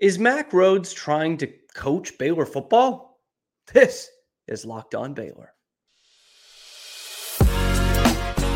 [0.00, 3.20] Is Mack Rhoades trying to coach Baylor football?
[3.72, 4.10] This
[4.48, 5.52] is Locked On Baylor.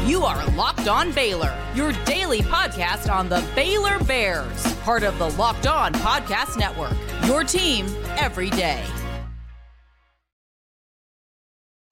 [0.05, 5.31] You are Locked On Baylor, your daily podcast on the Baylor Bears, part of the
[5.31, 6.97] Locked On Podcast Network.
[7.25, 7.87] Your team
[8.17, 8.85] every day.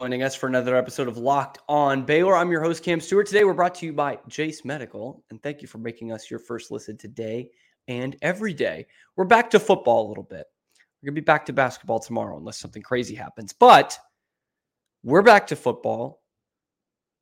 [0.00, 2.36] Joining us for another episode of Locked On Baylor.
[2.36, 3.28] I'm your host, Cam Stewart.
[3.28, 6.40] Today, we're brought to you by Jase Medical, and thank you for making us your
[6.40, 7.48] first listen today
[7.88, 8.86] and every day.
[9.16, 10.46] We're back to football a little bit.
[11.02, 13.52] We're going to be back to basketball tomorrow unless something crazy happens.
[13.52, 13.98] But
[15.02, 16.22] we're back to football.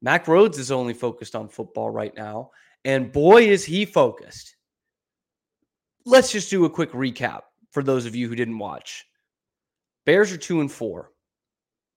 [0.00, 2.50] Mack Rhoades is only focused on football right now.
[2.84, 4.56] And boy, is he focused.
[6.06, 7.40] Let's just do a quick recap
[7.70, 9.06] for those of you who didn't watch.
[10.04, 11.10] Bears are two and four.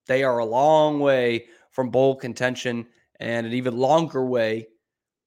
[0.08, 2.88] They are a long way from bowl contention
[3.20, 4.68] and an even longer way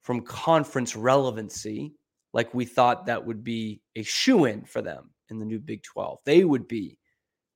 [0.00, 1.94] from conference relevancy
[2.32, 5.82] like we thought that would be a shoe in for them in the new Big
[5.82, 6.18] 12.
[6.24, 6.98] They would be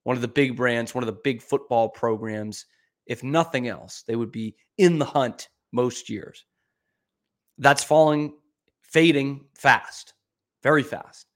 [0.04, 2.66] one of the big brands, one of the big football programs.
[3.06, 6.44] If nothing else, they would be in the hunt most years.
[7.58, 8.34] That's falling,
[8.82, 10.14] fading fast,
[10.62, 11.26] very fast.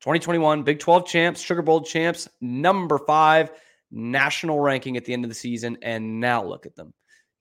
[0.00, 3.52] 2021 Big 12 champs, Sugar Bowl champs, number five
[3.92, 5.78] national ranking at the end of the season.
[5.82, 6.92] And now look at them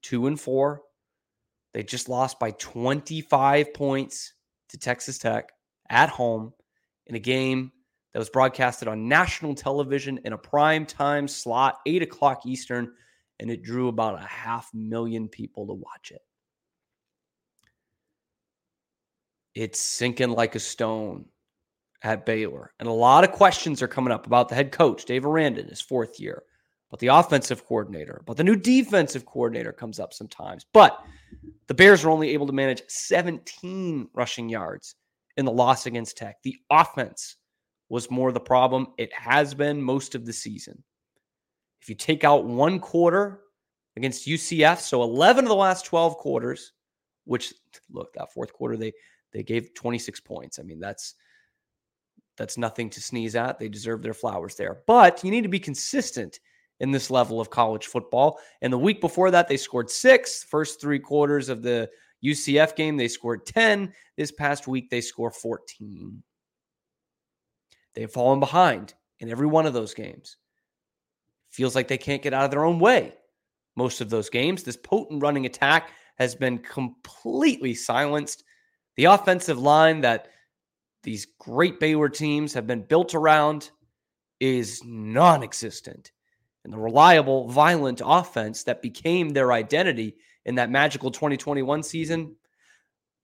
[0.04, 0.82] two and four.
[1.74, 4.34] They just lost by 25 points
[4.72, 5.52] to Texas Tech
[5.90, 6.54] at home
[7.08, 7.72] in a game
[8.14, 12.92] that was broadcasted on national television in a prime time slot, 8 o'clock Eastern,
[13.40, 16.22] and it drew about a half million people to watch it.
[19.54, 21.26] It's sinking like a stone
[22.04, 22.74] at Baylor.
[22.80, 25.68] And a lot of questions are coming up about the head coach, Dave Aranda, in
[25.68, 26.44] his fourth year,
[26.90, 30.66] but the offensive coordinator, but the new defensive coordinator comes up sometimes.
[30.74, 31.04] But
[31.68, 34.96] the Bears were only able to manage 17 rushing yards
[35.38, 36.42] in the loss against Tech.
[36.44, 37.38] The offense
[37.90, 38.88] was more the problem.
[38.98, 40.84] It has been most of the season.
[41.82, 43.42] If you take out one quarter
[43.96, 46.74] against UCF, so 11 of the last 12 quarters,
[47.26, 47.54] which
[47.92, 48.94] look, that fourth quarter they
[49.32, 50.60] they gave 26 points.
[50.60, 51.16] I mean, that's
[52.38, 53.60] that's nothing to sneeze at.
[53.60, 54.82] They deserve their flowers there.
[54.88, 56.40] But you need to be consistent
[56.82, 58.40] in this level of college football.
[58.62, 60.44] And the week before that, they scored six.
[60.44, 61.90] First three quarters of the
[62.26, 63.94] UCF game, they scored 10.
[64.18, 66.22] This past week, they score 14.
[67.94, 70.38] They've fallen behind in every one of those games.
[71.52, 73.14] Feels like they can't get out of their own way.
[73.76, 78.44] Most of those games, this potent running attack has been completely silenced.
[78.98, 80.30] The offensive line that
[81.04, 83.70] these great Baylor teams have been built around
[84.40, 86.12] is non existent
[86.64, 92.36] and the reliable, violent offense that became their identity in that magical 2021 season,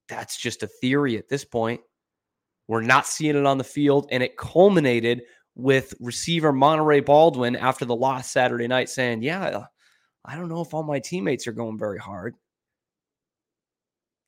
[0.10, 1.82] that's just a theory at this point.
[2.68, 4.08] We're not seeing it on the field.
[4.12, 5.24] And it culminated
[5.56, 9.64] with receiver Monaray Baldwin after the loss Saturday night saying, Yeah,
[10.26, 12.36] I don't know if all my teammates are going very hard.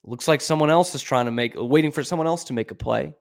[0.04, 2.72] Looks like someone else is trying to make, uh, waiting for someone else to make
[2.72, 3.14] a play.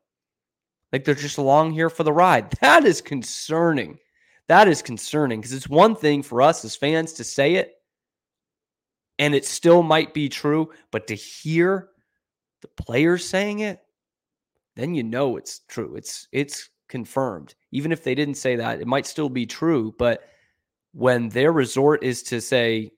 [0.93, 2.55] Like they're just along here for the ride.
[2.60, 3.99] That is concerning
[4.48, 7.75] that is concerning because it's one thing for us as fans to say it,
[9.19, 11.91] and it still might be true, but to hear
[12.62, 13.81] the players saying it,
[14.76, 15.97] then you know it's true.
[15.97, 17.54] It's it's confirmed.
[17.72, 19.94] Even if they didn't say that, it might still be true.
[19.98, 20.22] But
[20.92, 22.92] when their resort is to say,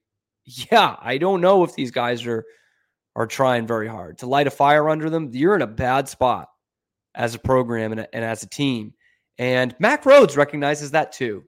[0.45, 2.45] "Yeah, I don't know if these guys are
[3.17, 6.49] are trying very hard to light a fire under them," you're in a bad spot
[7.15, 8.95] as a program and, and as a team.
[9.41, 11.45] And Mack Rhoades recognizes that too.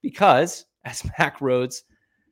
[0.00, 1.82] Because, as Mack Rhoades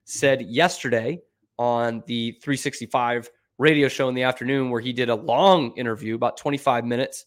[0.04, 1.20] said yesterday
[1.58, 6.36] on the 365 radio show in the afternoon, where he did a long interview, about
[6.36, 7.26] 25 minutes,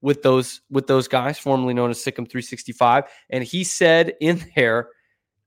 [0.00, 3.04] with those with those guys, formerly known as SicEm 365.
[3.30, 4.90] And he said in there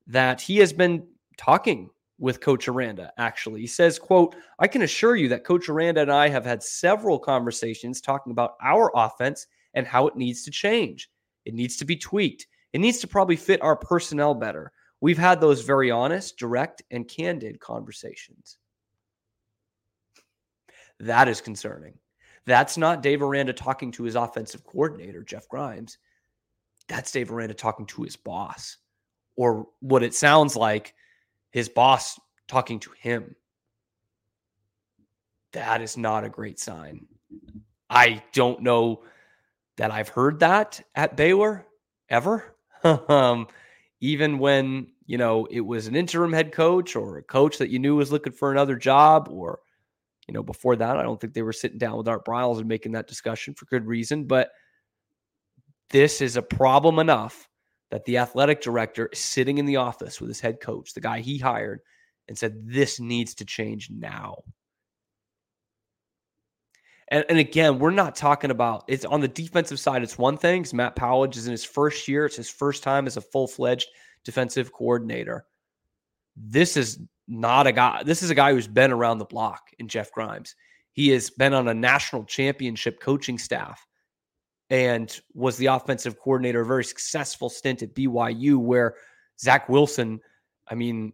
[0.08, 1.08] that he has been
[1.38, 3.62] talking with Coach Aranda, actually.
[3.62, 7.18] He says, quote, I can assure you that Coach Aranda and I have had several
[7.18, 11.10] conversations talking about our offense and how it needs to change.
[11.46, 12.48] It needs to be tweaked.
[12.74, 14.72] It needs to probably fit our personnel better.
[15.02, 18.58] We've had those very honest, direct, and candid conversations.
[21.00, 21.94] That is concerning.
[22.46, 25.98] That's not Dave Aranda talking to his offensive coordinator, Jeff Grimes.
[26.88, 28.78] That's Dave Aranda talking to his boss,
[29.36, 30.94] or what it sounds like
[31.52, 33.36] his boss talking to him.
[35.54, 37.06] That is not a great sign.
[37.90, 39.04] I don't know
[39.80, 41.66] that I've heard that at Baylor
[42.10, 42.54] ever.
[42.84, 43.48] um,
[44.02, 47.80] even when you know it was an interim head coach or a coach that you
[47.80, 49.60] knew was looking for another job, or
[50.28, 52.68] you know before that, I don't think they were sitting down with Art Briles and
[52.68, 54.26] making that discussion for good reason.
[54.26, 54.52] But
[55.92, 57.48] this is a problem enough
[57.90, 61.22] that the athletic director is sitting in the office with his head coach, the guy
[61.22, 61.80] he hired,
[62.28, 64.44] and said, This needs to change now.
[67.12, 70.04] And, and again, we're not talking about it's on the defensive side.
[70.04, 72.26] It's one thing because Matt Powledge is in his first year.
[72.26, 73.88] It's his first time as a full fledged
[74.24, 75.46] defensive coordinator.
[76.36, 78.04] This is not a guy.
[78.04, 80.56] This is a guy who's been around the block in Jeff Grimes.
[80.92, 83.86] He has been on a national championship coaching staff
[84.70, 88.96] and was the offensive coordinator, a very successful stint at BYU, where
[89.40, 90.20] Zach Wilson,
[90.68, 91.14] I mean,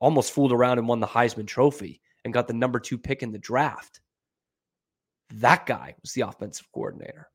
[0.00, 3.32] almost fooled around and won the Heisman Trophy and got the number two pick in
[3.32, 4.00] the draft.
[5.30, 7.28] That guy was the offensive coordinator.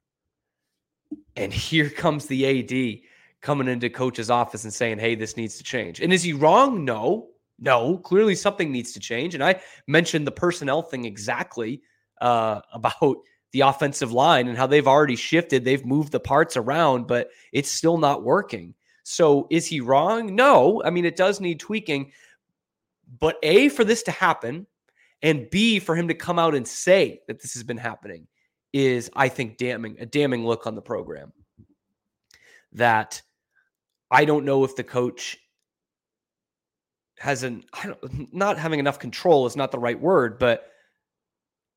[1.35, 3.01] And here comes the AD
[3.41, 5.99] coming into coach's office and saying, hey, this needs to change.
[5.99, 6.85] And is he wrong?
[6.85, 7.29] No,
[7.59, 7.97] no.
[7.97, 9.33] Clearly something needs to change.
[9.33, 11.81] And I mentioned the personnel thing exactly
[12.21, 13.17] uh, about
[13.51, 15.65] the offensive line and how they've already shifted.
[15.65, 18.73] They've moved the parts around, but it's still not working.
[19.03, 20.35] So is he wrong?
[20.35, 20.81] No.
[20.85, 22.11] I mean, it does need tweaking.
[23.19, 24.67] But A, for this to happen,
[25.21, 28.27] and B, for him to come out and say that this has been happening
[28.73, 31.31] is, I think, damning, a damning look on the program.
[32.73, 33.21] That
[34.09, 35.37] I don't know if the coach
[37.19, 37.63] has an,
[38.31, 40.67] not having enough control is not the right word, but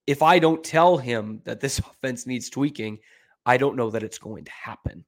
[0.06, 2.99] if I don't tell him that this offense needs tweaking,
[3.44, 5.05] I don't know that it's going to happen.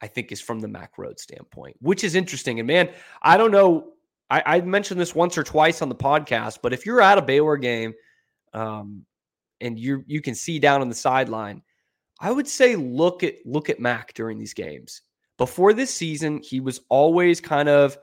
[0.00, 2.60] I think is from the Mack Rhoades standpoint, which is interesting.
[2.60, 2.90] And man,
[3.20, 3.94] I don't know
[4.30, 7.22] I, I mentioned this once or twice on the podcast, but if you're at a
[7.22, 7.94] Baylor game
[8.52, 9.04] um,
[9.60, 11.62] and you you can see down on the sideline,
[12.20, 15.02] I would say look at look at Mack during these games.
[15.38, 17.96] Before this season, he was always kind of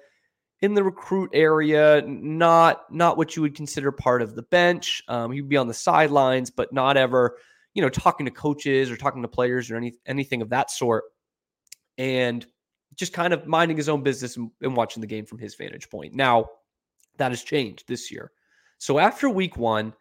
[0.62, 5.04] in the recruit area, not not what you would consider part of the bench.
[5.08, 7.38] Um, he'd be on the sidelines, but not ever,
[7.74, 11.04] you know, talking to coaches or talking to players or any anything of that sort.
[11.98, 12.46] And
[12.96, 15.90] just kind of minding his own business and, and watching the game from his vantage
[15.90, 16.14] point.
[16.14, 16.50] Now,
[17.18, 18.32] that has changed this year.
[18.78, 19.94] So after week one,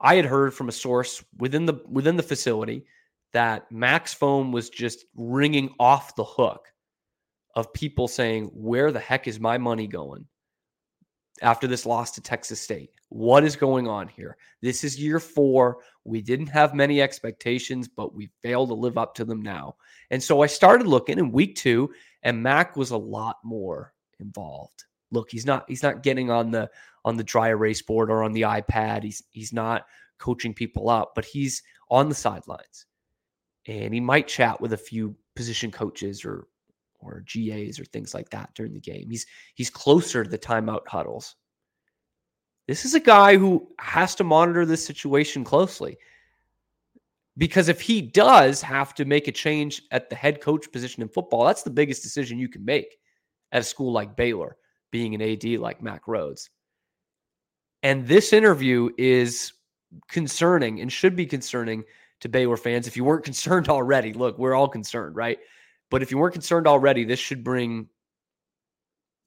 [0.00, 2.84] I had heard from a source within the within the facility
[3.32, 6.66] that Mack's phone was just ringing off the hook
[7.54, 10.26] of people saying, "Where the heck is my money going?"
[11.42, 14.36] After this loss to Texas State, what is going on here?
[14.62, 15.78] This is year four.
[16.04, 19.76] We didn't have many expectations, but we failed to live up to them now.
[20.10, 21.92] And so I started looking in week two,
[22.22, 24.84] and Mack was a lot more involved.
[25.10, 26.70] Look, he's not he's not getting on the
[27.04, 29.02] on the dry erase board or on the iPad.
[29.02, 29.86] He's he's not
[30.18, 32.86] coaching people up, but he's on the sidelines.
[33.66, 36.46] And he might chat with a few position coaches or
[37.04, 39.08] or GAs or things like that during the game.
[39.10, 41.36] He's he's closer to the timeout huddles.
[42.66, 45.98] This is a guy who has to monitor this situation closely.
[47.36, 51.08] Because if he does have to make a change at the head coach position in
[51.08, 52.96] football, that's the biggest decision you can make
[53.50, 54.56] at a school like Baylor,
[54.92, 56.48] being an AD like Mack Rhoades.
[57.82, 59.52] And this interview is
[60.08, 61.84] concerning and should be concerning
[62.20, 62.86] to Baylor fans.
[62.86, 65.38] If you weren't concerned already, look, we're all concerned, right?
[65.94, 67.86] But if you weren't concerned already, this should bring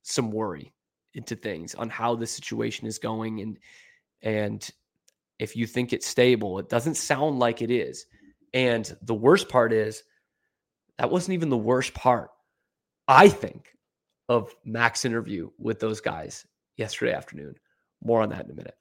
[0.04, 0.74] some worry
[1.14, 3.58] into things on how the situation is going and
[4.22, 4.70] and
[5.40, 6.60] if you think it's stable.
[6.60, 8.06] It doesn't sound like it is.
[8.54, 10.04] And the worst part is
[10.98, 12.32] that wasn't even the worst part,
[13.08, 13.70] I think,
[14.28, 16.46] of Mack's interview with those guys
[16.76, 17.56] yesterday afternoon.
[18.04, 18.76] More on that in a minute.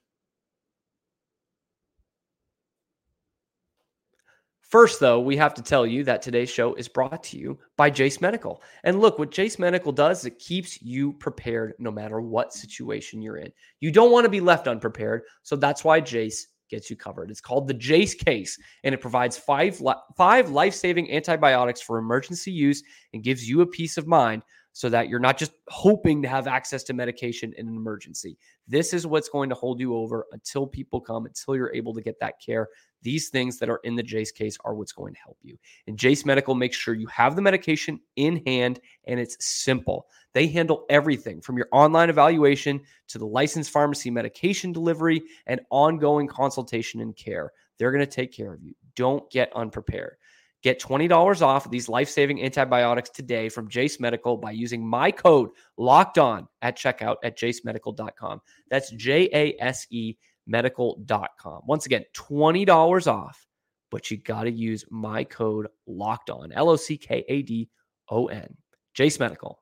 [4.69, 7.89] First, though, we have to tell you that today's show is brought to you by
[7.89, 8.61] Jase Medical.
[8.83, 13.37] And look, what Jase Medical does, it keeps you prepared no matter what situation you're
[13.37, 13.49] in.
[13.79, 15.21] You don't want to be left unprepared.
[15.43, 17.31] So that's why Jase gets you covered.
[17.31, 19.81] It's called the Jase case, and it provides five,
[20.17, 22.83] five life saving antibiotics for emergency use
[23.13, 24.41] and gives you a peace of mind
[24.77, 28.37] so that you're not just hoping to have access to medication in an emergency.
[28.67, 32.01] This is what's going to hold you over until people come, until you're able to
[32.01, 32.67] get that care.
[33.01, 35.57] These things that are in the Jase case are what's going to help you.
[35.87, 40.05] And Jase Medical makes sure you have the medication in hand and it's simple.
[40.33, 46.27] They handle everything from your online evaluation to the licensed pharmacy medication delivery and ongoing
[46.27, 47.51] consultation and care.
[47.79, 48.75] They're going to take care of you.
[48.95, 50.17] Don't get unprepared.
[50.63, 55.49] Get $20 off these life saving antibiotics today from Jase Medical by using my code
[55.77, 58.41] locked on at checkout at jasemedical.com.
[58.69, 60.15] That's J A S E
[60.47, 61.61] medical.com.
[61.67, 63.45] Once again, $20 off,
[63.91, 67.69] but you got to use my code locked on, L O C K A D
[68.09, 68.55] O N.
[68.93, 69.61] Jase Medical.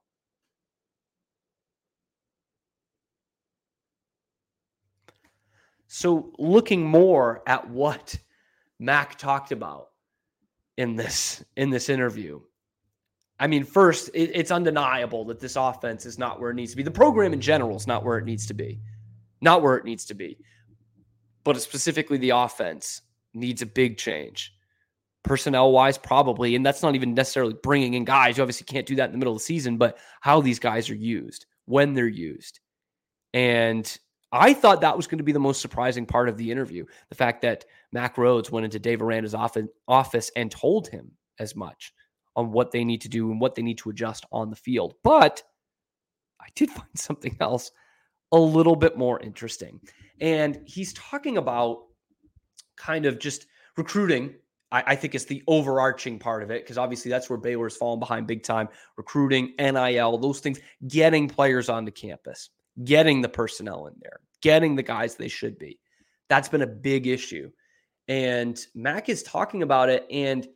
[5.88, 8.18] So, looking more at what
[8.80, 9.88] Mack talked about
[10.78, 12.40] in this in this interview
[13.40, 16.78] I mean, first, it, it's undeniable that this offense is not where it needs to
[16.78, 16.84] be.
[16.84, 18.80] The program in general is not where it needs to be,
[19.42, 20.38] not where it needs to be.
[21.44, 23.02] But specifically, the offense
[23.34, 24.54] needs a big change.
[25.24, 26.56] Personnel wise, probably.
[26.56, 28.38] And that's not even necessarily bringing in guys.
[28.38, 30.90] You obviously can't do that in the middle of the season, but how these guys
[30.90, 32.60] are used, when they're used.
[33.34, 34.00] And
[34.36, 36.86] I thought that was going to be the most surprising part of the interview.
[37.10, 39.34] The fact that Mack Rhoades went into Dave Aranda's
[39.88, 41.94] office and told him as much
[42.36, 44.96] on what they need to do and what they need to adjust on the field.
[45.04, 45.42] But
[46.42, 47.72] I did find something else
[48.32, 49.80] a little bit more interesting.
[50.20, 51.84] And he's talking about
[52.76, 53.46] kind of just
[53.78, 54.36] recruiting.
[54.72, 58.00] I, I think it's the overarching part of it because obviously that's where Baylor's fallen
[58.00, 58.68] behind big time.
[58.98, 62.50] Recruiting, NIL, those things, getting players onto campus,
[62.84, 65.80] getting the personnel in there, getting the guys they should be.
[66.30, 67.50] That's been a big issue.
[68.08, 70.06] And Mack is talking about it.
[70.12, 70.48] And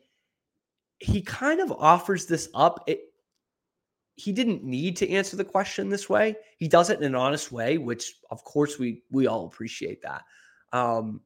[1.00, 2.84] he kind of offers this up.
[2.86, 3.00] It,
[4.14, 6.36] he didn't need to answer the question this way.
[6.58, 10.22] He does it in an honest way, which of course we we all appreciate that.
[10.72, 11.22] Um,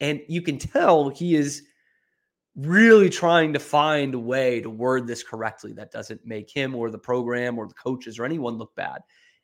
[0.00, 1.64] and you can tell he is
[2.56, 6.90] really trying to find a way to word this correctly that doesn't make him or
[6.90, 9.02] the program or the coaches or anyone look bad.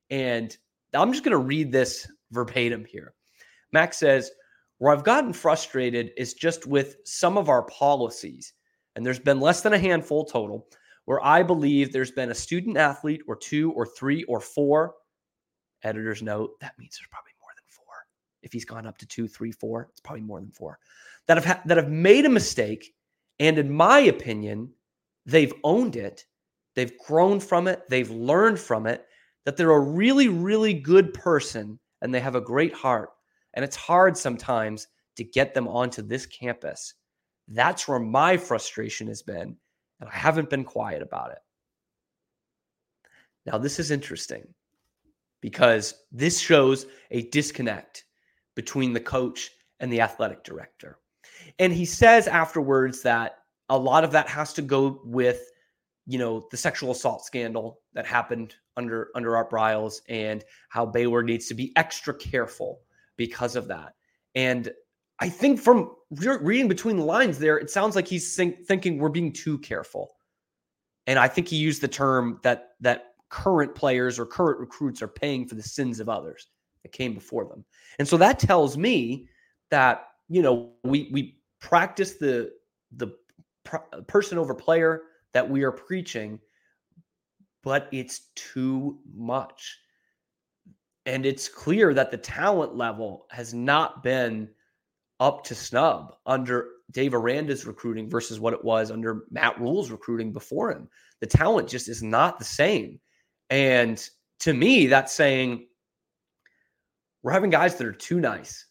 [0.08, 0.56] And
[0.94, 3.14] I'm just going to read this verbatim here.
[3.72, 4.30] Max says,
[4.78, 8.52] Where I've gotten frustrated is just with some of our policies
[8.94, 10.66] and there's been less than a handful total,
[11.04, 14.94] where I believe there's been a student athlete or two or three or four.
[15.84, 17.94] Editor's note, that means there's probably more than four.
[18.42, 20.78] If he's gone up to two, three, four, it's probably more than four
[21.26, 22.94] that have ha- that have made a mistake,
[23.38, 24.72] and in my opinion,
[25.26, 26.24] they've owned it,
[26.74, 29.04] they've grown from it, they've learned from it,
[29.44, 33.10] that they're a really, really good person and they have a great heart.
[33.54, 36.94] And it's hard sometimes to get them onto this campus
[37.48, 39.56] that's where my frustration has been.
[40.00, 41.38] And I haven't been quiet about it.
[43.46, 44.46] Now, this is interesting
[45.40, 48.04] because this shows a disconnect
[48.56, 49.50] between the coach
[49.80, 50.98] and the athletic director.
[51.58, 53.38] And he says afterwards that
[53.68, 55.52] a lot of that has to go with,
[56.06, 61.22] you know, the sexual assault scandal that happened under under Art Briles and how Baylor
[61.22, 62.82] needs to be extra careful
[63.16, 63.94] because of that.
[64.34, 64.70] And
[65.18, 69.08] I think from reading between the lines there, it sounds like he's think, thinking we're
[69.08, 70.12] being too careful.
[71.06, 75.08] And I think he used the term that that current players or current recruits are
[75.08, 76.48] paying for the sins of others
[76.82, 77.64] that came before them.
[77.98, 79.26] And so that tells me
[79.70, 82.52] that, you know, we we practice the
[82.94, 83.08] the
[83.64, 86.38] pr- person over player that we are preaching,
[87.66, 89.80] but it's too much.
[91.04, 94.48] And it's clear that the talent level has not been
[95.18, 100.32] up to snub under Dave Aranda's recruiting versus what it was under Matt Rhule's recruiting
[100.32, 100.88] before him.
[101.18, 103.00] The talent just is not the same.
[103.50, 104.08] And
[104.40, 105.66] to me, that's saying
[107.24, 108.64] we're having guys that are too nice.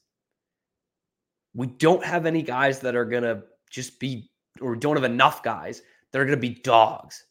[1.53, 5.43] We don't have any guys that are going to just be, or don't have enough
[5.43, 5.81] guys
[6.13, 7.25] that are going to be dogs,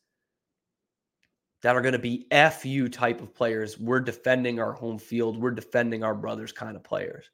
[1.64, 3.78] that are going to be FU type of players.
[3.78, 7.25] We're defending our home field, we're defending our brothers kind of players.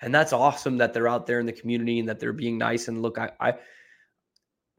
[0.00, 2.88] And that's awesome that they're out there in the community and that they're being nice.
[2.88, 3.54] And look, I, I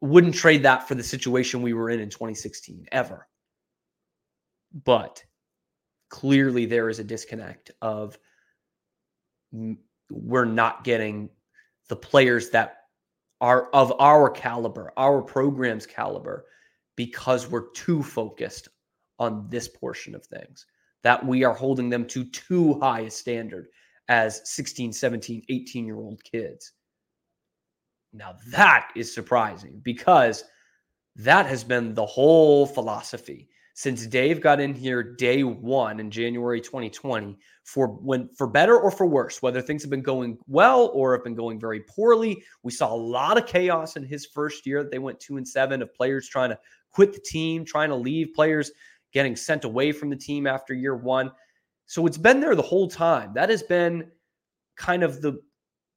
[0.02, 3.30] wouldn't trade that for the situation we were in in 2016 ever.
[4.84, 5.24] But
[6.10, 8.20] clearly there is a disconnect of
[10.12, 11.30] we're not getting
[11.88, 12.76] the players that
[13.40, 16.46] are of our caliber, our program's caliber,
[17.00, 18.68] because we're too focused
[19.20, 20.66] on this portion of things,
[21.02, 23.68] that we are holding them to too high a standard
[24.10, 26.74] as 16, 17, 18 year old kids.
[28.12, 30.44] Now, that is surprising because
[31.16, 33.48] that has been the whole philosophy
[33.80, 38.92] since Dave got in here day one in January 2020 for when for better or
[38.92, 42.44] for worse, whether things have been going well or have been going very poorly.
[42.62, 44.84] We saw a lot of chaos in his first year.
[44.84, 46.60] They went two and seven of players trying to
[46.92, 48.72] quit the team, trying to leave, players
[49.14, 51.32] getting sent away from the team after year one.
[51.86, 53.34] So it's been there the whole time.
[53.34, 54.12] That has been
[54.78, 55.40] kind of the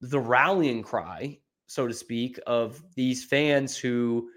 [0.01, 4.29] the rallying cry, so to speak, of these fans who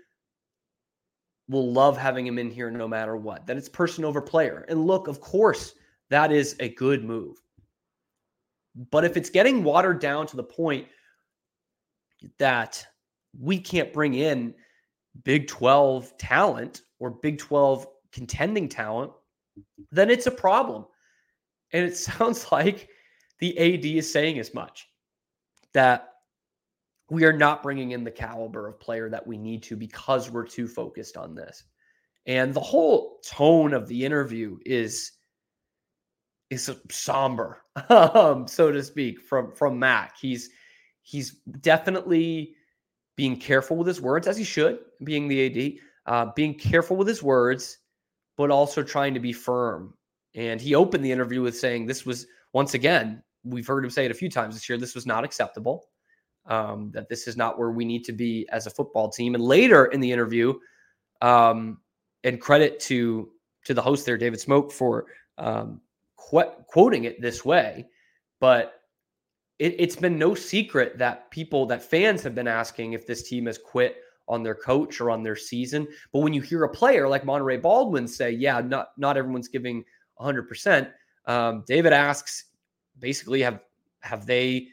[1.48, 3.48] will love having him in here no matter what.
[3.48, 4.66] That it's person over player.
[4.70, 5.74] And look, of course,
[6.10, 7.38] that is a good move.
[8.92, 10.88] But if it's getting watered down to the point
[12.38, 12.86] that
[13.40, 14.54] we can't bring in
[15.24, 19.12] Big 12 talent or Big 12 contending talent,
[19.92, 20.86] then it's a problem.
[21.74, 22.90] And it sounds like
[23.40, 24.88] the AD is saying as much
[25.74, 26.10] that
[27.10, 30.48] we are not bringing in the caliber of player that we need to because we're
[30.48, 31.64] too focused on this.
[32.26, 35.12] And the whole tone of the interview is
[36.50, 40.18] is somber, um, so to speak, from from Mack.
[40.20, 40.50] He's
[41.04, 42.56] he's definitely
[43.16, 45.74] being careful with his words, as he should, being the AD,
[46.06, 47.80] uh, being careful with his words,
[48.38, 49.94] but also trying to be firm.
[50.36, 54.06] And he opened the interview with saying this was once again, we've heard him say
[54.06, 54.78] it a few times this year.
[54.78, 55.88] This was not acceptable.
[56.46, 59.34] Um, that this is not where we need to be as a football team.
[59.34, 60.54] And later in the interview,
[61.22, 61.80] um,
[62.24, 63.30] and credit to
[63.66, 65.06] to the host there, David Smoak, for
[65.38, 65.82] um,
[66.18, 67.88] qu- quoting it this way,
[68.40, 68.82] but
[69.60, 73.46] it, it's been no secret that people, that fans have been asking if this team
[73.46, 73.98] has quit
[74.28, 75.88] on their coach or on their season.
[76.12, 79.84] But when you hear a player like Monaray Baldwin say, "Yeah, not not everyone's giving
[80.16, 80.90] 100 um, percent,"
[81.68, 82.46] David asks,
[83.00, 83.60] basically, have
[84.02, 84.68] have they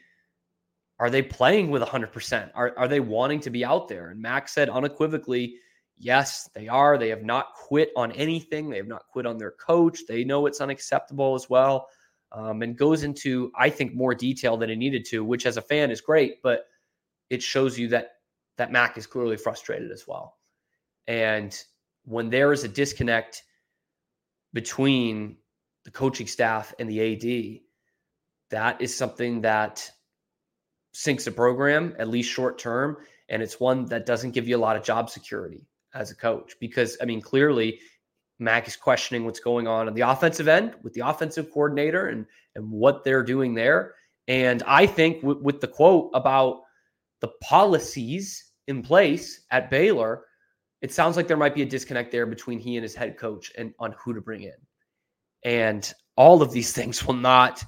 [0.99, 2.51] are they playing with 100 percent?
[2.55, 4.09] Are are they wanting to be out there?
[4.09, 5.55] And Max said unequivocally,
[5.97, 6.97] yes, they are.
[6.97, 8.69] They have not quit on anything.
[8.69, 10.01] They have not quit on their coach.
[10.07, 11.87] They know it's unacceptable as well
[12.33, 15.61] um, and goes into, I think, more detail than it needed to, which as a
[15.61, 16.65] fan is great, but
[17.29, 18.11] it shows you that
[18.57, 20.37] that Mack is clearly frustrated as well.
[21.07, 21.57] And
[22.05, 23.43] when there is a disconnect
[24.53, 25.37] between
[25.85, 27.61] the coaching staff and the AD,
[28.51, 29.89] that is something that
[30.93, 32.97] sinks a program, at least short term.
[33.29, 36.53] And it's one that doesn't give you a lot of job security as a coach
[36.59, 37.79] because, I mean, clearly
[38.39, 42.25] Mack is questioning what's going on on the offensive end with the offensive coordinator and
[42.55, 43.95] and what they're doing there.
[44.27, 46.61] And I think w- with the quote about
[47.19, 50.25] the policies in place at Baylor,
[50.81, 53.51] it sounds like there might be a disconnect there between he and his head coach
[53.57, 54.53] and on who to bring in.
[55.43, 57.63] And all of these things will not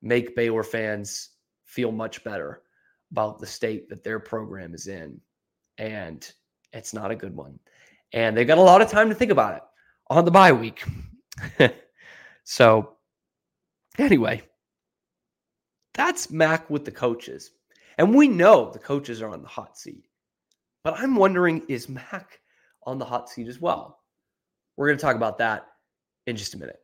[0.00, 1.30] make Baylor fans
[1.64, 2.62] feel much better
[3.10, 5.20] about the state that their program is in.
[5.78, 6.30] And
[6.72, 7.58] it's not a good one.
[8.12, 9.62] And they've got a lot of time to think about it
[10.08, 10.84] on the bye week.
[12.44, 12.96] so,
[13.98, 14.42] anyway,
[15.94, 17.50] that's Mack with the coaches.
[17.98, 20.06] And we know the coaches are on the hot seat.
[20.84, 22.40] But I'm wondering is Mack
[22.84, 24.00] on the hot seat as well?
[24.76, 25.66] We're going to talk about that
[26.26, 26.78] in just a minute.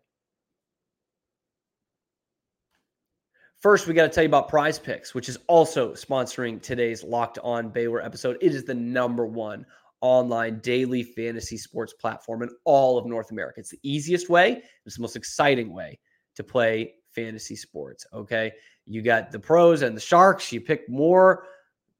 [3.61, 7.70] First, we got to tell you about PrizePicks, which is also sponsoring today's Locked On
[7.70, 8.37] Baylor episode.
[8.40, 9.66] It is the number one
[10.00, 13.61] online daily fantasy sports platform in all of North America.
[13.61, 15.98] It's the easiest way, it's the most exciting way
[16.37, 18.06] to play fantasy sports.
[18.12, 18.52] Okay.
[18.87, 20.52] You got the pros and the sharks.
[20.52, 21.44] You pick more,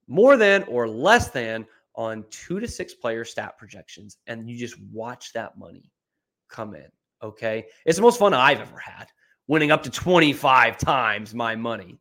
[0.07, 4.81] more than or less than on two to six player stat projections, and you just
[4.93, 5.91] watch that money
[6.49, 6.87] come in.
[7.23, 7.67] Okay.
[7.85, 9.09] It's the most fun I've ever had,
[9.49, 11.99] winning up to 25 times my money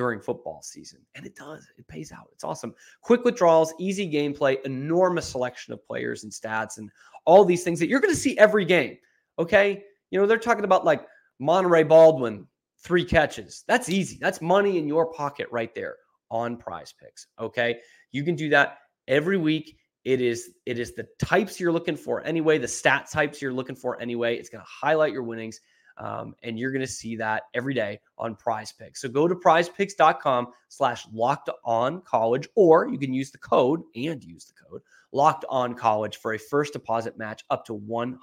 [0.00, 0.98] during football season.
[1.14, 2.30] And it does, it pays out.
[2.32, 2.74] It's awesome.
[3.02, 6.90] Quick withdrawals, easy gameplay, enormous selection of players and stats, and
[7.26, 8.96] all these things that you're going to see every game.
[9.38, 9.82] Okay.
[10.10, 11.06] You know, they're talking about like
[11.38, 12.46] Monaray Baldwin,
[12.82, 13.62] three catches.
[13.68, 14.16] That's easy.
[14.18, 15.96] That's money in your pocket right there
[16.30, 17.26] on PrizePicks.
[17.38, 17.76] Okay.
[18.10, 19.76] You can do that every week.
[20.04, 23.76] It is it is the types you're looking for anyway, the stat types you're looking
[23.76, 24.36] for anyway.
[24.36, 25.60] It's going to highlight your winnings.
[26.00, 28.96] Um, and you're going to see that every day on PrizePicks.
[28.96, 34.24] So go to prizepicks.com slash locked on college, or you can use the code and
[34.24, 34.80] use the code
[35.12, 38.18] locked on college for a first deposit match up to $100.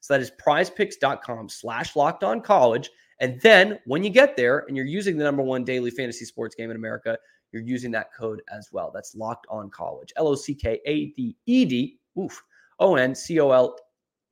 [0.00, 2.90] So that is prizepicks.com slash locked on college.
[3.18, 6.54] And then when you get there and you're using the number one daily fantasy sports
[6.54, 7.18] game in America,
[7.52, 8.90] you're using that code as well.
[8.94, 10.12] That's locked on college.
[10.16, 12.40] L O C K A D E D, oof,
[12.78, 13.76] O N C O L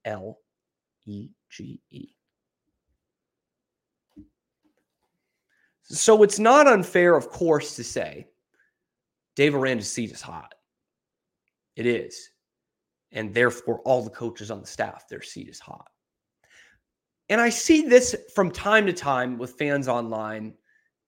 [0.04, 0.38] L
[1.04, 2.08] E G E.
[5.90, 8.26] So it's not unfair, of course, to say
[9.36, 10.54] Dave Aranda's seat is hot.
[11.76, 12.30] It is.
[13.12, 15.88] And therefore, all the coaches on the staff, their seat is hot.
[17.30, 20.52] And I see this from time to time with fans online,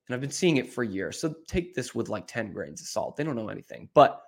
[0.06, 1.20] and I've been seeing it for years.
[1.20, 3.16] So take this with like 10 grains of salt.
[3.16, 3.88] They don't know anything.
[3.94, 4.22] But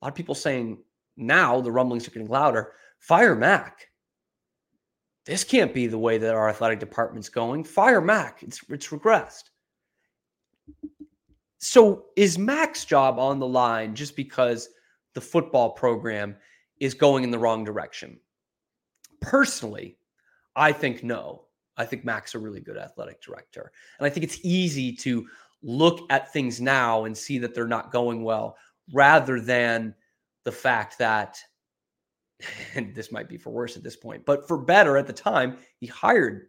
[0.00, 0.78] a lot of people saying
[1.16, 3.88] now the rumblings are getting louder fire Mack
[5.24, 7.64] this can't be the way that our athletic department's going.
[7.64, 8.42] Fire Mack.
[8.42, 9.44] It's it's regressed.
[11.58, 14.68] So is Mack's job on the line just because
[15.14, 16.36] the football program
[16.80, 18.18] is going in the wrong direction?
[19.20, 19.96] Personally,
[20.56, 21.44] I think no.
[21.76, 23.70] I think Mack's a really good athletic director.
[23.98, 25.26] And I think it's easy to
[25.62, 28.56] look at things now and see that they're not going well
[28.92, 29.94] rather than
[30.44, 31.38] the fact that
[32.74, 35.56] and this might be for worse at this point, but for better at the time,
[35.78, 36.48] he hired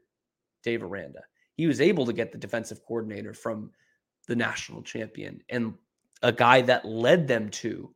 [0.63, 1.21] Dave Aranda.
[1.55, 3.71] He was able to get the defensive coordinator from
[4.27, 5.73] the national champion and
[6.21, 7.93] a guy that led them to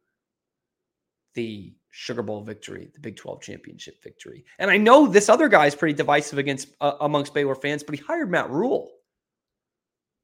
[1.34, 4.46] the Sugar Bowl victory, the Big 12 championship victory.
[4.60, 7.96] And I know this other guy is pretty divisive against uh, amongst Baylor fans, but
[7.96, 8.92] he hired Matt Rhule,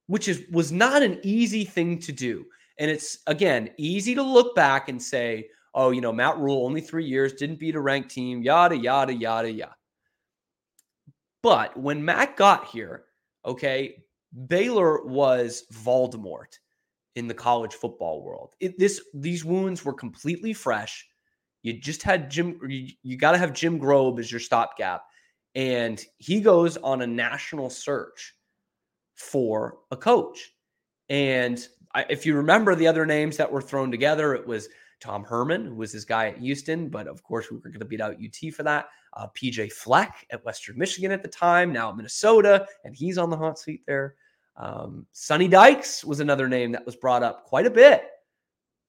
[0.08, 2.46] which is was not an easy thing to do.
[2.78, 6.82] And it's again easy to look back and say, "Oh, you know, Matt Rhule only
[6.82, 9.76] 3 years, didn't beat a ranked team, yada yada yada yada."
[11.42, 13.06] But when Matt got here,
[13.46, 14.04] okay,
[14.48, 16.58] Baylor was Voldemort
[17.16, 18.56] in the college football world.
[18.60, 21.06] It, this these wounds were completely fresh.
[21.62, 22.60] You just had Jim.
[22.68, 25.04] You, you got to have Jim Grobe as your stopgap,
[25.56, 28.34] and he goes on a national search
[29.16, 30.52] for a coach.
[31.10, 35.24] And I, if you remember the other names that were thrown together, it was Tom
[35.24, 38.02] Herman, who was this guy at Houston, but of course we were going to beat
[38.02, 38.88] out UT for that.
[39.14, 43.38] Uh, PJ Fleck at Western Michigan at the time, now Minnesota, and he's on the
[43.38, 44.16] hot seat there.
[44.56, 48.06] Um, Sonny Dykes was another name that was brought up quite a bit.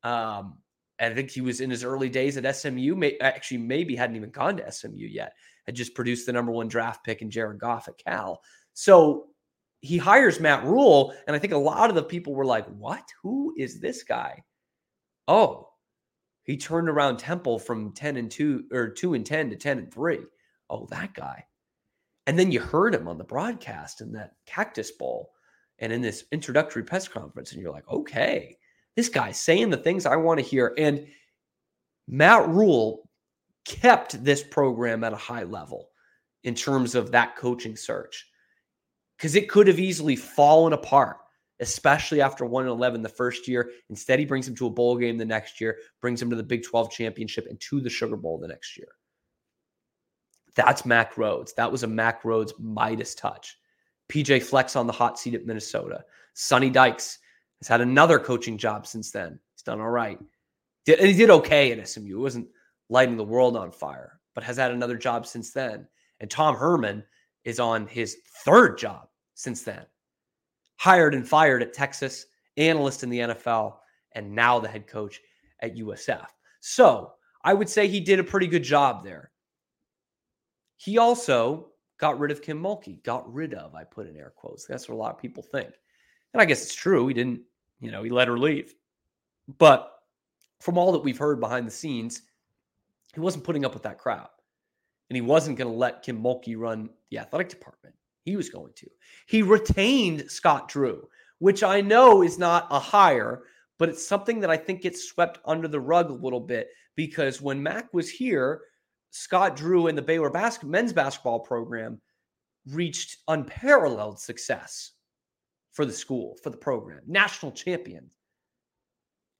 [0.02, 0.58] Um,
[1.00, 2.94] I think he was in his early days at SMU.
[2.94, 5.32] May, actually, maybe hadn't even gone to SMU yet.
[5.66, 8.40] Had just produced the number one draft pick in Jared Goff at Cal.
[8.74, 9.28] So
[9.84, 13.06] he hires Matt Rhule, and I think a lot of the people were like, "What?
[13.22, 14.42] Who is this guy?"
[15.28, 15.68] Oh,
[16.44, 19.92] he turned around Temple from ten and two or two and ten to ten and
[19.92, 20.20] three.
[20.70, 21.44] Oh, that guy.
[22.26, 25.32] And then you heard him on the broadcast in that Cactus Bowl
[25.80, 28.56] and in this introductory press conference, and you're like, okay,
[28.96, 30.72] this guy's saying the things I want to hear.
[30.78, 31.06] And
[32.08, 33.10] Matt Rhule
[33.66, 35.90] kept this program at a high level
[36.44, 38.26] in terms of that coaching search
[39.16, 41.18] because it could have easily fallen apart,
[41.60, 43.70] especially after 1 11 the first year.
[43.90, 46.42] Instead, he brings him to a bowl game the next year, brings him to the
[46.42, 48.88] Big 12 championship and to the Sugar Bowl the next year.
[50.54, 51.54] That's Mack Rhoades.
[51.56, 53.56] That was a Mack Rhoades Midas touch.
[54.08, 56.04] PJ Fleck's on the hot seat at Minnesota.
[56.34, 57.18] Sonny Dykes
[57.60, 59.38] has had another coaching job since then.
[59.54, 60.18] He's done all right.
[60.84, 62.06] Did, he did okay at SMU.
[62.06, 62.48] He wasn't
[62.90, 65.86] lighting the world on fire, but has had another job since then.
[66.20, 67.02] And Tom Herman
[67.44, 69.84] is on his third job since then.
[70.76, 72.26] Hired and fired at Texas,
[72.56, 73.76] analyst in the NFL,
[74.12, 75.20] and now the head coach
[75.60, 76.26] at USF.
[76.60, 79.30] So I would say he did a pretty good job there.
[80.76, 83.02] He also got rid of Kim Mulkey.
[83.02, 84.66] Got rid of, I put in air quotes.
[84.66, 85.70] That's what a lot of people think.
[86.32, 87.06] And I guess it's true.
[87.06, 87.40] He didn't,
[87.80, 88.74] you know, he let her leave.
[89.58, 89.90] But
[90.60, 92.22] from all that we've heard behind the scenes,
[93.14, 94.28] he wasn't putting up with that crowd.
[95.10, 97.94] And he wasn't going to let Kim Mulkey run the athletic department.
[98.24, 98.88] He was going to.
[99.26, 103.42] He retained Scott Drew, which I know is not a hire,
[103.78, 107.42] but it's something that I think gets swept under the rug a little bit because
[107.42, 108.62] when Mack was here,
[109.10, 112.00] Scott Drew and the Baylor basket, men's basketball program
[112.70, 114.92] reached unparalleled success
[115.72, 118.08] for the school, for the program, national champion.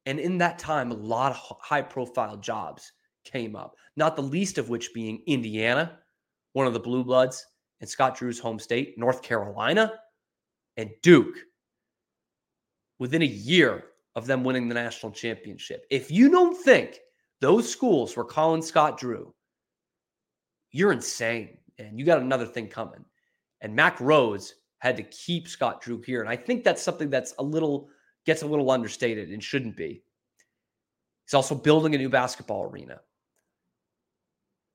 [0.07, 2.93] And in that time, a lot of high profile jobs
[3.25, 5.99] came up, not the least of which being Indiana,
[6.53, 7.45] one of the Blue Bloods,
[7.81, 9.93] and Scott Drew's home state, North Carolina,
[10.77, 11.37] and Duke.
[12.99, 13.85] Within a year
[14.15, 15.85] of them winning the national championship.
[15.91, 17.01] If you don't think
[17.41, 19.35] those schools were calling Scott Drew
[20.75, 21.57] you're insane.
[21.79, 23.05] And you got another thing coming.
[23.61, 26.21] And Mack Rhoades had to keep Scott Drew here.
[26.21, 27.89] And I think that's something that's a little
[28.27, 30.03] gets a little understated and shouldn't be.
[31.25, 33.01] He's also building a new basketball arena.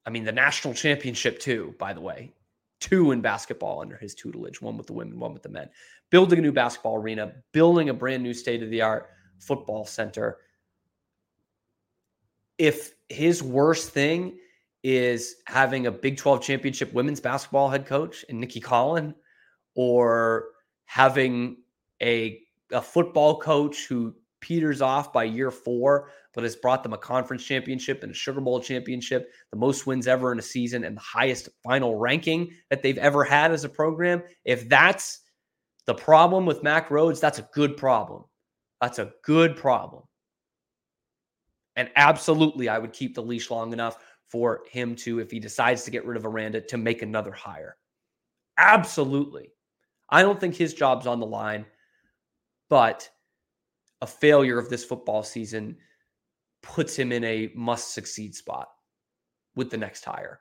[0.05, 2.33] I mean, the national championship, too, by the way.
[2.79, 5.69] Two in basketball under his tutelage, one with the women, one with the men.
[6.09, 10.37] Building a new basketball arena, building a brand new state of the art football center.
[12.57, 14.37] If his worst thing
[14.83, 19.13] is having a Big 12 championship women's basketball head coach in Nicki Collen,
[19.75, 20.45] or
[20.85, 21.57] having
[22.01, 26.97] a, a football coach who peters off by year four, but has brought them a
[26.97, 30.97] conference championship and a Sugar Bowl championship, the most wins ever in a season, and
[30.97, 34.23] the highest final ranking that they've ever had as a program.
[34.45, 35.21] If that's
[35.85, 38.23] the problem with Mack Rhoades, that's a good problem.
[38.81, 40.03] That's a good problem.
[41.75, 43.97] And absolutely, I would keep the leash long enough
[44.27, 47.77] for him to, if he decides to get rid of Aranda, to make another hire.
[48.57, 49.51] Absolutely.
[50.09, 51.65] I don't think his job's on the line,
[52.69, 53.09] but
[54.01, 55.77] a failure of this football season
[56.61, 58.69] puts him in a must succeed spot
[59.55, 60.39] with the next hire.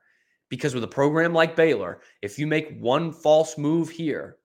[0.48, 4.36] Because with a program like Baylor, if you make one false move here,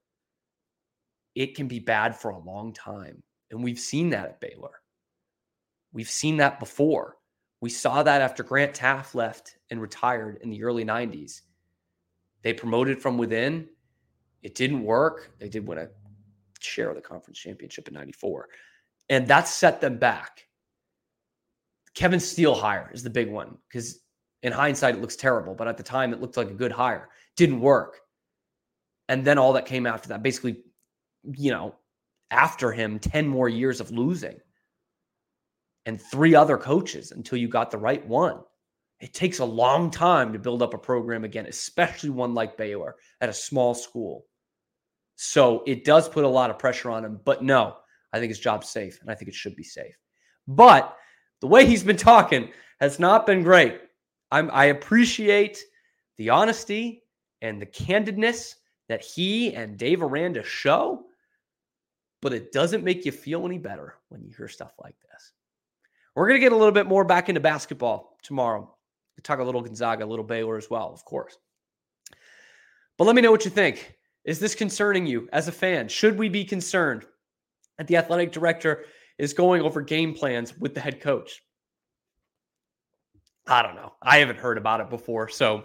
[1.34, 3.22] it can be bad for a long time.
[3.50, 4.80] And we've seen that at Baylor.
[5.92, 7.16] We've seen that before.
[7.60, 11.40] We saw that after Grant Teaff left and retired in the early 90s.
[12.42, 13.68] They promoted from within.
[14.42, 15.32] It didn't work.
[15.38, 15.88] They did win a
[16.60, 18.48] share of the conference championship in 94.
[19.08, 20.46] And that set them back.
[21.94, 24.00] Kevin Steele hire is the big one because
[24.42, 27.08] in hindsight, it looks terrible, but at the time, it looked like a good hire.
[27.36, 28.00] Didn't work.
[29.08, 30.64] And then all that came after that, basically,
[31.22, 31.74] you know,
[32.30, 34.38] after him, 10 more years of losing
[35.86, 38.40] and three other coaches until you got the right one.
[39.00, 42.96] It takes a long time to build up a program again, especially one like Baylor
[43.20, 44.26] at a small school.
[45.16, 47.20] So it does put a lot of pressure on him.
[47.24, 47.76] But no,
[48.14, 49.98] I think his job's safe and I think it should be safe.
[50.46, 50.96] But
[51.40, 52.48] the way he's been talking
[52.80, 53.80] has not been great.
[54.30, 55.58] I'm, I appreciate
[56.16, 57.02] the honesty
[57.42, 58.54] and the candidness
[58.88, 61.06] that he and Dave Aranda show,
[62.22, 65.32] but it doesn't make you feel any better when you hear stuff like this.
[66.14, 68.72] We're going to get a little bit more back into basketball tomorrow.
[69.16, 71.36] we talk a little Gonzaga, a little Baylor as well, of course.
[72.96, 73.96] But let me know what you think.
[74.24, 75.88] Is this concerning you as a fan?
[75.88, 77.04] Should we be concerned
[77.78, 78.84] that the athletic director
[79.18, 81.42] is going over game plans with the head coach?
[83.46, 83.92] I don't know.
[84.02, 85.64] I haven't heard about it before, so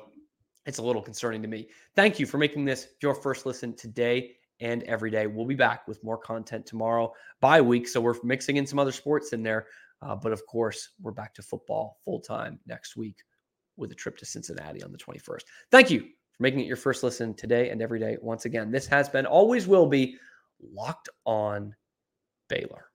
[0.65, 1.69] it's a little concerning to me.
[1.95, 5.28] Thank you for making this your first listen today and every day.
[5.28, 8.91] We'll be back with more content tomorrow by week, so we're mixing in some other
[8.91, 9.67] sports in there.
[10.02, 13.17] Uh, but of course, we're back to football full time next week
[13.78, 15.43] with a trip to Cincinnati on the 21st.
[15.72, 18.17] Thank you for making it your first listen today and every day.
[18.22, 20.17] Once again, this has been, always will be,
[20.74, 21.74] Locked On
[22.50, 22.88] Baylor.